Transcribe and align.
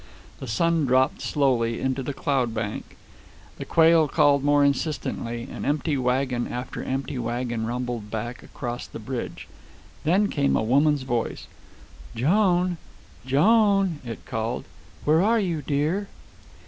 The 0.39 0.47
sun 0.47 0.87
dropped 0.87 1.21
slowly 1.21 1.79
into 1.79 2.01
the 2.01 2.11
cloud 2.11 2.55
bank, 2.55 2.97
the 3.59 3.65
quail 3.65 4.07
called 4.07 4.43
more 4.43 4.65
insistently, 4.65 5.47
and 5.51 5.63
empty 5.63 5.95
wagon 5.95 6.47
after 6.51 6.83
empty 6.83 7.19
wagon 7.19 7.67
rumbled 7.67 8.09
back 8.09 8.41
across 8.41 8.87
the 8.87 8.97
bridge. 8.97 9.47
Then 10.03 10.27
came 10.27 10.55
a 10.57 10.63
woman's 10.63 11.03
voice. 11.03 11.45
"Joan! 12.15 12.77
Joan!" 13.27 13.99
it 14.03 14.25
called. 14.25 14.65
"Where 15.05 15.21
are 15.21 15.39
you, 15.39 15.61
dear?" 15.61 16.07